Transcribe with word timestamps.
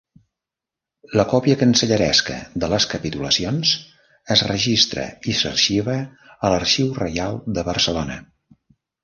La 1.19 1.25
còpia 1.33 1.57
cancelleresca 1.63 2.37
de 2.63 2.69
les 2.71 2.87
capitulacions 2.93 3.75
es 4.37 4.43
registra 4.53 5.05
i 5.33 5.37
s'arxiva 5.43 5.99
a 6.49 6.53
l'Arxiu 6.55 6.91
Reial 7.05 7.39
de 7.61 7.67
Barcelona. 7.71 8.19